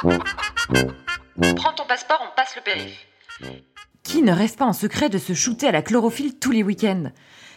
Prends 0.00 1.72
ton 1.76 1.84
passeport, 1.88 2.20
on 2.22 2.36
passe 2.36 2.54
le 2.54 2.62
périph. 2.62 3.06
Qui 4.04 4.22
ne 4.22 4.32
rêve 4.32 4.54
pas 4.54 4.64
en 4.64 4.72
secret 4.72 5.08
de 5.08 5.18
se 5.18 5.32
shooter 5.32 5.66
à 5.66 5.72
la 5.72 5.82
chlorophylle 5.82 6.38
tous 6.38 6.52
les 6.52 6.62
week-ends? 6.62 7.10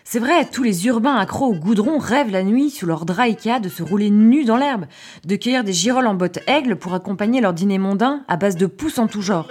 C'est 0.03 0.19
vrai, 0.19 0.45
tous 0.45 0.63
les 0.63 0.87
urbains 0.87 1.17
accros 1.17 1.49
au 1.49 1.53
goudron 1.53 1.99
rêvent 1.99 2.31
la 2.31 2.41
nuit, 2.41 2.71
sous 2.71 2.87
leur 2.87 3.05
drap 3.05 3.25
Ikea, 3.25 3.59
de 3.59 3.69
se 3.69 3.83
rouler 3.83 4.09
nus 4.09 4.45
dans 4.45 4.57
l'herbe, 4.57 4.85
de 5.23 5.35
cueillir 5.35 5.63
des 5.63 5.73
girolles 5.73 6.07
en 6.07 6.15
bottes 6.15 6.39
aigles 6.47 6.77
pour 6.77 6.95
accompagner 6.95 7.41
leur 7.41 7.53
dîner 7.53 7.77
mondain 7.77 8.23
à 8.27 8.37
base 8.37 8.55
de 8.55 8.65
pousses 8.65 8.97
en 8.97 9.05
tout 9.05 9.21
genre. 9.21 9.47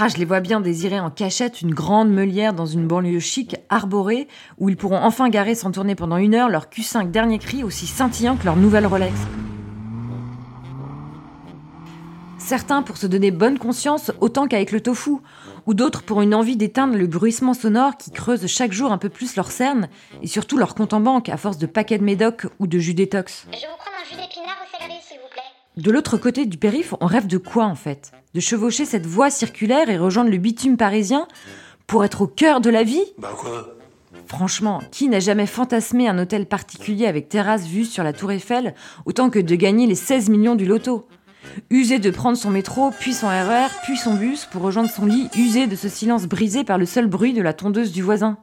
Ah, 0.00 0.08
je 0.08 0.18
les 0.18 0.26
vois 0.26 0.40
bien 0.40 0.60
désirer 0.60 1.00
en 1.00 1.10
cachette 1.10 1.62
une 1.62 1.74
grande 1.74 2.10
meulière 2.10 2.52
dans 2.52 2.66
une 2.66 2.86
banlieue 2.86 3.18
chic, 3.18 3.56
arborée, 3.68 4.28
où 4.58 4.68
ils 4.68 4.76
pourront 4.76 5.02
enfin 5.02 5.30
garer 5.30 5.54
sans 5.54 5.72
tourner 5.72 5.94
pendant 5.94 6.18
une 6.18 6.34
heure 6.34 6.50
leur 6.50 6.66
Q5 6.66 7.10
dernier 7.10 7.38
cri 7.38 7.64
aussi 7.64 7.86
scintillant 7.86 8.36
que 8.36 8.44
leur 8.44 8.56
nouvelle 8.56 8.86
Rolex. 8.86 9.14
Certains 12.48 12.80
pour 12.80 12.96
se 12.96 13.06
donner 13.06 13.30
bonne 13.30 13.58
conscience 13.58 14.10
autant 14.22 14.48
qu'avec 14.48 14.72
le 14.72 14.80
tofu, 14.80 15.16
ou 15.66 15.74
d'autres 15.74 16.02
pour 16.02 16.22
une 16.22 16.34
envie 16.34 16.56
d'éteindre 16.56 16.96
le 16.96 17.06
bruissement 17.06 17.52
sonore 17.52 17.98
qui 17.98 18.10
creuse 18.10 18.46
chaque 18.46 18.72
jour 18.72 18.90
un 18.90 18.96
peu 18.96 19.10
plus 19.10 19.36
leur 19.36 19.50
cerne, 19.50 19.90
et 20.22 20.26
surtout 20.26 20.56
leur 20.56 20.74
compte 20.74 20.94
en 20.94 21.00
banque 21.00 21.28
à 21.28 21.36
force 21.36 21.58
de 21.58 21.66
paquets 21.66 21.98
de 21.98 22.04
médoc 22.04 22.46
ou 22.58 22.66
de 22.66 22.78
jus 22.78 22.94
détox. 22.94 23.44
Je 23.52 23.58
vous 23.58 23.76
prends 23.76 23.90
un 23.90 24.08
jus 24.08 24.16
d'épinard 24.16 24.56
au 24.64 24.78
céleri, 24.78 24.98
s'il 25.06 25.18
vous 25.18 25.28
plaît. 25.30 25.42
De 25.82 25.90
l'autre 25.90 26.16
côté 26.16 26.46
du 26.46 26.56
périph', 26.56 26.94
on 27.02 27.06
rêve 27.06 27.26
de 27.26 27.36
quoi 27.36 27.66
en 27.66 27.74
fait? 27.74 28.12
De 28.32 28.40
chevaucher 28.40 28.86
cette 28.86 29.04
voie 29.04 29.28
circulaire 29.28 29.90
et 29.90 29.98
rejoindre 29.98 30.30
le 30.30 30.38
bitume 30.38 30.78
parisien 30.78 31.28
pour 31.86 32.02
être 32.02 32.22
au 32.22 32.26
cœur 32.26 32.62
de 32.62 32.70
la 32.70 32.82
vie? 32.82 33.04
Bah 33.18 33.34
quoi? 33.36 33.74
Franchement, 34.24 34.80
qui 34.90 35.10
n'a 35.10 35.20
jamais 35.20 35.46
fantasmé 35.46 36.08
un 36.08 36.18
hôtel 36.18 36.46
particulier 36.46 37.06
avec 37.06 37.28
terrasse 37.28 37.66
vue 37.66 37.84
sur 37.84 38.04
la 38.04 38.14
tour 38.14 38.32
Eiffel 38.32 38.74
autant 39.04 39.28
que 39.28 39.38
de 39.38 39.54
gagner 39.54 39.86
les 39.86 39.94
16 39.94 40.30
millions 40.30 40.54
du 40.54 40.64
loto? 40.64 41.06
Usé 41.70 41.98
de 41.98 42.10
prendre 42.10 42.36
son 42.36 42.50
métro, 42.50 42.90
puis 42.90 43.12
son 43.12 43.28
RER, 43.28 43.68
puis 43.84 43.96
son 43.96 44.14
bus 44.14 44.46
pour 44.46 44.62
rejoindre 44.62 44.90
son 44.90 45.06
lit, 45.06 45.28
usé 45.36 45.66
de 45.66 45.76
ce 45.76 45.88
silence 45.88 46.26
brisé 46.26 46.64
par 46.64 46.78
le 46.78 46.86
seul 46.86 47.06
bruit 47.06 47.32
de 47.32 47.42
la 47.42 47.52
tondeuse 47.52 47.92
du 47.92 48.02
voisin. 48.02 48.38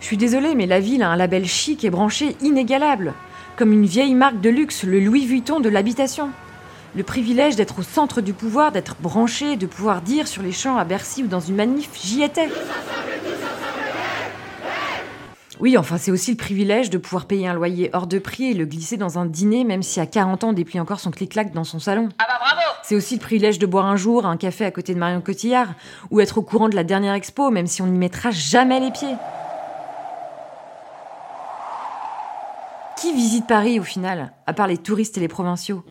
Je 0.00 0.06
suis 0.06 0.16
désolée, 0.16 0.54
mais 0.54 0.66
la 0.66 0.80
ville 0.80 1.02
a 1.02 1.10
un 1.10 1.16
label 1.16 1.46
chic 1.46 1.84
et 1.84 1.90
branché 1.90 2.36
inégalable, 2.40 3.14
comme 3.56 3.72
une 3.72 3.86
vieille 3.86 4.14
marque 4.14 4.40
de 4.40 4.50
luxe, 4.50 4.84
le 4.84 5.00
Louis 5.00 5.26
Vuitton 5.26 5.60
de 5.60 5.68
l'habitation. 5.68 6.30
Le 6.94 7.02
privilège 7.02 7.56
d'être 7.56 7.80
au 7.80 7.82
centre 7.82 8.20
du 8.20 8.32
pouvoir, 8.32 8.72
d'être 8.72 8.96
branché, 9.00 9.56
de 9.56 9.66
pouvoir 9.66 10.02
dire 10.02 10.28
sur 10.28 10.42
les 10.42 10.52
champs 10.52 10.78
à 10.78 10.84
Bercy 10.84 11.24
ou 11.24 11.26
dans 11.26 11.40
une 11.40 11.56
manif, 11.56 11.90
j'y 12.02 12.22
étais. 12.22 12.48
Oui, 15.58 15.78
enfin, 15.78 15.96
c'est 15.96 16.10
aussi 16.10 16.32
le 16.32 16.36
privilège 16.36 16.90
de 16.90 16.98
pouvoir 16.98 17.24
payer 17.24 17.48
un 17.48 17.54
loyer 17.54 17.88
hors 17.94 18.06
de 18.06 18.18
prix 18.18 18.50
et 18.50 18.54
le 18.54 18.66
glisser 18.66 18.98
dans 18.98 19.18
un 19.18 19.24
dîner, 19.24 19.64
même 19.64 19.82
si 19.82 20.00
à 20.00 20.06
40 20.06 20.44
ans 20.44 20.48
on 20.50 20.52
déplie 20.52 20.78
encore 20.80 21.00
son 21.00 21.10
clic-clac 21.10 21.52
dans 21.52 21.64
son 21.64 21.78
salon. 21.78 22.10
Ah 22.18 22.26
bah 22.28 22.38
bravo 22.38 22.60
C'est 22.82 22.94
aussi 22.94 23.14
le 23.14 23.20
privilège 23.20 23.58
de 23.58 23.64
boire 23.64 23.86
un 23.86 23.96
jour 23.96 24.26
un 24.26 24.36
café 24.36 24.66
à 24.66 24.70
côté 24.70 24.92
de 24.92 24.98
Marion 24.98 25.22
Cotillard, 25.22 25.68
ou 26.10 26.20
être 26.20 26.36
au 26.38 26.42
courant 26.42 26.68
de 26.68 26.76
la 26.76 26.84
dernière 26.84 27.14
expo, 27.14 27.50
même 27.50 27.66
si 27.66 27.80
on 27.80 27.86
n'y 27.86 27.98
mettra 27.98 28.30
jamais 28.30 28.80
les 28.80 28.90
pieds. 28.90 29.14
Qui 32.98 33.14
visite 33.14 33.46
Paris 33.46 33.80
au 33.80 33.84
final, 33.84 34.32
à 34.46 34.52
part 34.52 34.66
les 34.66 34.78
touristes 34.78 35.16
et 35.16 35.20
les 35.20 35.28
provinciaux? 35.28 35.84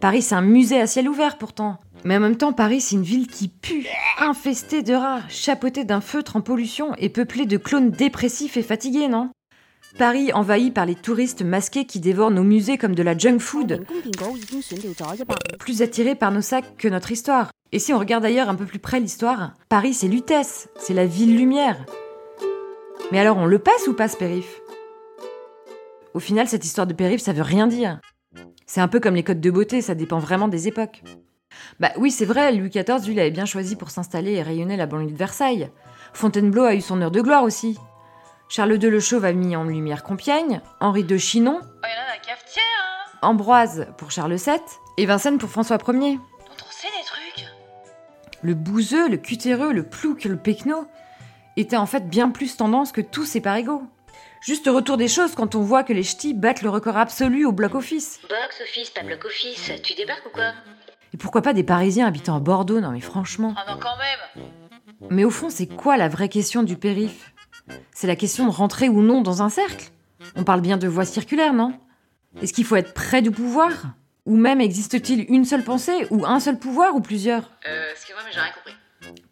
Paris, 0.00 0.22
c'est 0.22 0.34
un 0.34 0.40
musée 0.40 0.80
à 0.80 0.86
ciel 0.86 1.08
ouvert 1.08 1.38
pourtant. 1.38 1.78
Mais 2.04 2.16
en 2.16 2.20
même 2.20 2.36
temps, 2.36 2.52
Paris, 2.52 2.80
c'est 2.80 2.96
une 2.96 3.02
ville 3.02 3.26
qui 3.26 3.48
pue, 3.48 3.86
infestée 4.18 4.82
de 4.82 4.94
rats, 4.94 5.22
chapeautée 5.28 5.84
d'un 5.84 6.00
feutre 6.00 6.36
en 6.36 6.40
pollution 6.40 6.94
et 6.96 7.08
peuplée 7.08 7.46
de 7.46 7.56
clones 7.56 7.90
dépressifs 7.90 8.56
et 8.56 8.62
fatigués, 8.62 9.08
non? 9.08 9.30
Paris 9.98 10.32
envahi 10.32 10.70
par 10.70 10.86
les 10.86 10.94
touristes 10.94 11.42
masqués 11.42 11.86
qui 11.86 11.98
dévorent 11.98 12.30
nos 12.30 12.44
musées 12.44 12.78
comme 12.78 12.94
de 12.94 13.02
la 13.02 13.16
junk 13.16 13.38
food, 13.38 13.84
plus 15.58 15.82
attirés 15.82 16.14
par 16.14 16.30
nos 16.30 16.42
sacs 16.42 16.76
que 16.76 16.88
notre 16.88 17.10
histoire. 17.10 17.50
Et 17.72 17.78
si 17.78 17.92
on 17.92 17.98
regarde 17.98 18.22
d'ailleurs 18.22 18.48
un 18.48 18.54
peu 18.54 18.66
plus 18.66 18.78
près 18.78 19.00
l'histoire, 19.00 19.54
Paris 19.68 19.94
c'est 19.94 20.08
Lutèce, 20.08 20.68
c'est 20.78 20.94
la 20.94 21.06
ville 21.06 21.36
lumière. 21.36 21.84
Mais 23.10 23.18
alors 23.18 23.38
on 23.38 23.46
le 23.46 23.58
passe 23.58 23.88
ou 23.88 23.94
passe 23.94 24.14
périph? 24.14 24.60
Au 26.14 26.20
final, 26.20 26.48
cette 26.48 26.64
histoire 26.64 26.86
de 26.86 26.94
périph, 26.94 27.20
ça 27.20 27.32
veut 27.32 27.42
rien 27.42 27.66
dire. 27.66 28.00
C'est 28.66 28.80
un 28.80 28.88
peu 28.88 29.00
comme 29.00 29.14
les 29.14 29.24
codes 29.24 29.40
de 29.40 29.50
beauté, 29.50 29.80
ça 29.80 29.94
dépend 29.94 30.18
vraiment 30.18 30.48
des 30.48 30.68
époques. 30.68 31.02
Bah 31.80 31.90
oui, 31.96 32.10
c'est 32.10 32.24
vrai, 32.24 32.52
Louis 32.52 32.70
XIV, 32.70 33.06
lui, 33.06 33.14
l'avait 33.14 33.30
bien 33.30 33.46
choisi 33.46 33.76
pour 33.76 33.90
s'installer 33.90 34.32
et 34.32 34.42
rayonner 34.42 34.76
la 34.76 34.86
banlieue 34.86 35.10
de 35.10 35.16
Versailles. 35.16 35.70
Fontainebleau 36.12 36.64
a 36.64 36.74
eu 36.74 36.80
son 36.80 37.00
heure 37.02 37.10
de 37.10 37.20
gloire 37.20 37.44
aussi. 37.44 37.78
Charles 38.48 38.82
II 38.82 38.90
le 38.90 39.00
Chauve 39.00 39.24
a 39.24 39.32
mis 39.32 39.56
en 39.56 39.64
lumière 39.64 40.02
Compiègne, 40.02 40.60
Henri 40.80 41.04
de 41.04 41.18
Chinon, 41.18 41.60
Oh, 41.62 41.66
y 41.66 41.98
en 41.98 42.04
a 42.04 42.14
la 42.14 42.18
cafetière, 42.18 42.64
hein 42.82 43.18
Ambroise 43.22 43.86
pour 43.98 44.10
Charles 44.10 44.36
VII 44.36 44.54
et 44.96 45.06
Vincennes 45.06 45.38
pour 45.38 45.50
François 45.50 45.76
Ier. 45.76 46.18
On 46.18 46.72
sait 46.72 46.86
des 46.86 47.04
trucs. 47.04 47.46
Le 48.42 48.54
bouseux, 48.54 49.08
le 49.08 49.16
cutéreux, 49.18 49.72
le 49.72 49.82
plouc, 49.82 50.24
le 50.24 50.36
pecno 50.36 50.86
étaient 51.56 51.76
en 51.76 51.86
fait 51.86 52.08
bien 52.08 52.30
plus 52.30 52.56
tendance 52.56 52.92
que 52.92 53.00
tous 53.00 53.26
ces 53.26 53.40
parégaux. 53.40 53.82
Juste 54.40 54.68
retour 54.68 54.96
des 54.96 55.08
choses 55.08 55.34
quand 55.34 55.54
on 55.56 55.62
voit 55.62 55.82
que 55.82 55.92
les 55.92 56.04
ch'tis 56.04 56.32
battent 56.32 56.62
le 56.62 56.70
record 56.70 56.96
absolu 56.96 57.44
au 57.44 57.52
bloc-office. 57.52 58.20
Box 58.22 58.60
office, 58.62 58.90
pas 58.90 59.02
bloc 59.02 59.24
office. 59.24 59.72
Tu 59.82 59.94
débarques 59.94 60.26
ou 60.26 60.30
quoi? 60.30 60.52
Et 61.14 61.16
pourquoi 61.16 61.42
pas 61.42 61.52
des 61.52 61.64
Parisiens 61.64 62.06
habitant 62.06 62.36
à 62.36 62.40
Bordeaux? 62.40 62.80
Non 62.80 62.90
mais 62.90 63.00
franchement. 63.00 63.54
Ah 63.56 63.72
non, 63.72 63.78
quand 63.80 63.96
même 63.96 64.46
Mais 65.10 65.24
au 65.24 65.30
fond, 65.30 65.50
c'est 65.50 65.66
quoi 65.66 65.96
la 65.96 66.08
vraie 66.08 66.28
question 66.28 66.62
du 66.62 66.76
périph? 66.76 67.32
C'est 67.92 68.06
la 68.06 68.16
question 68.16 68.46
de 68.46 68.50
rentrer 68.50 68.88
ou 68.88 69.02
non 69.02 69.20
dans 69.22 69.42
un 69.42 69.48
cercle? 69.48 69.90
On 70.36 70.44
parle 70.44 70.60
bien 70.60 70.76
de 70.76 70.88
voie 70.88 71.04
circulaire, 71.04 71.52
non? 71.52 71.72
Est-ce 72.42 72.52
qu'il 72.52 72.64
faut 72.64 72.76
être 72.76 72.94
près 72.94 73.22
du 73.22 73.30
pouvoir? 73.30 73.70
Ou 74.26 74.36
même 74.36 74.60
existe-t-il 74.60 75.24
une 75.28 75.44
seule 75.44 75.64
pensée, 75.64 76.06
ou 76.10 76.26
un 76.26 76.38
seul 76.38 76.58
pouvoir, 76.58 76.94
ou 76.94 77.00
plusieurs? 77.00 77.50
Euh, 77.66 77.92
excuse-moi, 77.92 78.22
mais 78.26 78.32
j'ai 78.32 78.40
rien 78.40 78.52
compris. 78.52 78.74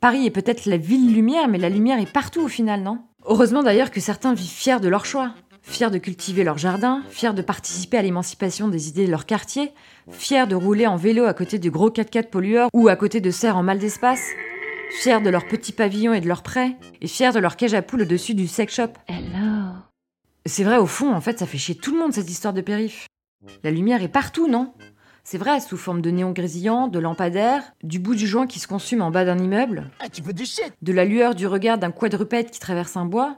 Paris 0.01 0.27
est 0.27 0.31
peut-être 0.31 0.67
la 0.67 0.79
ville 0.79 1.13
lumière, 1.13 1.49
mais 1.49 1.59
la 1.59 1.69
lumière 1.69 1.99
est 1.99 2.11
partout 2.11 2.41
au 2.41 2.49
final, 2.49 2.83
non? 2.83 3.01
Heureusement 3.27 3.63
d'ailleurs 3.63 3.91
que 3.91 4.01
certains 4.01 4.35
vivent 4.35 4.49
fiers 4.49 4.81
de 4.81 4.89
leur 4.89 5.05
choix. 5.05 5.35
Fiers 5.69 5.91
de 5.91 5.99
cultiver 5.99 6.45
leur 6.45 6.59
jardin, 6.59 7.03
fiers 7.11 7.35
de 7.35 7.43
participer 7.43 7.99
à 7.99 8.03
l'émancipation 8.03 8.69
des 8.69 8.89
idées 8.89 9.05
de 9.05 9.11
leur 9.11 9.27
quartier, 9.27 9.73
fiers 10.11 10.47
de 10.47 10.55
rouler 10.55 10.87
en 10.87 10.97
vélo 10.97 11.25
à 11.25 11.35
côté 11.35 11.59
du 11.59 11.71
gros 11.71 11.91
4x4 11.91 12.31
pollueur 12.31 12.71
ou 12.73 12.89
à 12.89 12.97
côté 12.97 13.21
de 13.21 13.31
serres 13.31 13.57
en 13.57 13.63
mal 13.65 13.79
d'espace, 13.79 14.23
fiers 15.01 15.21
de 15.21 15.29
leur 15.29 15.47
petit 15.47 15.73
pavillon 15.73 16.15
et 16.15 16.21
de 16.21 16.29
leurs 16.29 16.45
prêts, 16.45 16.77
et 17.03 17.09
fiers 17.09 17.33
de 17.33 17.41
leur 17.41 17.57
cage 17.57 17.75
à 17.75 17.83
poules 17.83 18.03
au-dessus 18.03 18.35
du 18.35 18.47
sex 18.47 18.75
shop. 18.75 18.93
C'est 20.47 20.65
vrai, 20.65 20.79
au 20.79 20.87
fond, 20.87 21.13
en 21.13 21.21
fait, 21.21 21.41
ça 21.41 21.47
fait 21.47 21.59
chier 21.59 21.75
tout 21.75 21.93
le 21.93 21.99
monde 21.99 22.15
cette 22.15 22.31
histoire 22.31 22.55
de 22.55 22.61
périph. 22.61 23.07
La 23.65 23.73
lumière 23.73 24.03
est 24.03 24.09
partout, 24.09 24.49
non? 24.49 24.73
C'est 25.25 25.39
vrai, 25.39 25.59
sous 25.61 25.77
forme 25.77 26.01
de 26.01 26.11
néon 26.11 26.31
grésillant, 26.31 26.87
de 26.87 27.01
lampadaires, 27.01 27.65
du 27.83 27.99
bout 27.99 28.15
du 28.15 28.29
joint 28.29 28.47
qui 28.47 28.61
se 28.61 28.69
consume 28.69 29.03
en 29.03 29.11
bas 29.11 29.25
d'un 29.25 29.39
immeuble, 29.39 29.91
de 30.81 30.93
la 30.93 31.05
lueur 31.05 31.35
du 31.35 31.49
regard 31.49 31.79
d'un 31.79 31.91
quadrupède 31.91 32.51
qui 32.51 32.61
traverse 32.61 32.97
un 32.97 33.05
bois, 33.05 33.37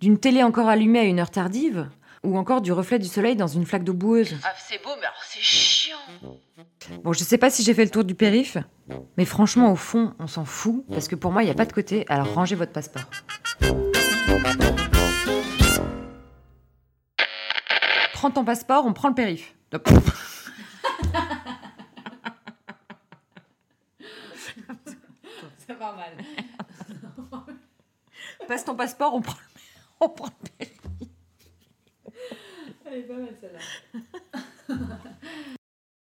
d'une 0.00 0.18
télé 0.18 0.42
encore 0.42 0.68
allumée 0.68 1.00
à 1.00 1.04
une 1.04 1.18
heure 1.18 1.30
tardive, 1.30 1.88
ou 2.24 2.36
encore 2.36 2.60
du 2.60 2.72
reflet 2.72 2.98
du 2.98 3.06
soleil 3.06 3.36
dans 3.36 3.46
une 3.46 3.64
flaque 3.64 3.84
d'eau 3.84 3.94
boueuse. 3.94 4.36
Ah, 4.44 4.52
c'est 4.58 4.82
beau, 4.82 4.90
mais 4.96 5.06
alors 5.06 5.22
c'est 5.24 5.40
chiant 5.40 5.96
Bon, 7.02 7.12
je 7.12 7.22
sais 7.22 7.38
pas 7.38 7.50
si 7.50 7.62
j'ai 7.62 7.74
fait 7.74 7.84
le 7.84 7.90
tour 7.90 8.04
du 8.04 8.14
périph, 8.14 8.56
mais 9.16 9.24
franchement, 9.24 9.70
au 9.72 9.76
fond, 9.76 10.14
on 10.18 10.26
s'en 10.26 10.44
fout, 10.44 10.84
parce 10.90 11.08
que 11.08 11.14
pour 11.14 11.32
moi, 11.32 11.42
il 11.42 11.46
n'y 11.46 11.50
a 11.50 11.54
pas 11.54 11.66
de 11.66 11.72
côté, 11.72 12.04
alors 12.08 12.32
rangez 12.34 12.56
votre 12.56 12.72
passeport. 12.72 13.04
Prends 18.12 18.30
ton 18.30 18.44
passeport, 18.44 18.84
on 18.84 18.92
prend 18.92 19.08
le 19.08 19.14
périph. 19.14 19.54
Hop. 19.72 19.88
C'est 25.66 25.78
pas 25.78 25.94
mal. 25.94 26.12
Passe 28.48 28.64
ton 28.64 28.74
passeport, 28.74 29.14
on 29.14 29.20
prend 29.20 29.36
le, 29.38 29.47
on. 30.00 30.14
Elle 32.86 32.94
est 32.94 33.02
pas 33.02 33.16
mal 33.16 33.36
celle-là. 33.40 33.60